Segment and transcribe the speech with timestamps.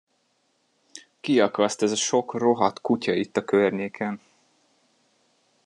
[1.19, 4.19] Kiakaszt ez a sok rohadt kutya itt a környéken!